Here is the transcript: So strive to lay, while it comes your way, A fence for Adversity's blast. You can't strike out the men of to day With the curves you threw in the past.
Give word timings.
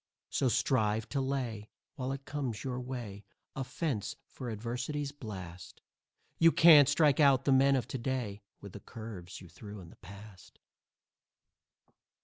So 0.31 0.49
strive 0.49 1.07
to 1.09 1.21
lay, 1.21 1.69
while 1.93 2.11
it 2.11 2.25
comes 2.25 2.63
your 2.63 2.79
way, 2.79 3.23
A 3.55 3.63
fence 3.63 4.15
for 4.25 4.49
Adversity's 4.49 5.11
blast. 5.11 5.79
You 6.39 6.51
can't 6.51 6.89
strike 6.89 7.19
out 7.19 7.45
the 7.45 7.51
men 7.51 7.75
of 7.75 7.87
to 7.89 7.99
day 7.99 8.41
With 8.61 8.73
the 8.73 8.79
curves 8.79 9.41
you 9.41 9.47
threw 9.47 9.79
in 9.79 9.91
the 9.91 9.95
past. 9.97 10.57